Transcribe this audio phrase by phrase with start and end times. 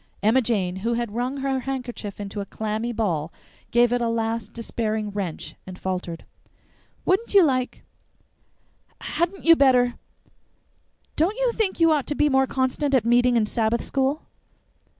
[0.23, 3.31] Emma Jane, who had wrung her handkerchief into a clammy ball,
[3.69, 6.25] gave it a last despairing wrench, and faltered:
[7.05, 7.83] "Wouldn't you like
[8.99, 9.99] hadn't you better
[11.15, 14.23] don't you think you'd ought to be more constant at meeting and Sabbath school?"